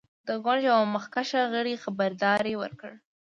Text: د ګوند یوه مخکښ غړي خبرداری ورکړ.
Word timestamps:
د 0.27 0.29
ګوند 0.43 0.61
یوه 0.69 0.83
مخکښ 0.95 1.29
غړي 1.53 1.75
خبرداری 1.83 2.53
ورکړ. 2.61 2.91